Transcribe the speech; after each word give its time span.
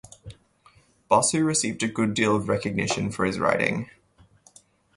Basu 1.09 1.43
received 1.43 1.83
a 1.83 1.87
good 1.87 2.15
deal 2.15 2.35
of 2.35 2.49
recognition 2.49 3.11
for 3.11 3.23
his 3.23 3.37
writing. 3.37 3.87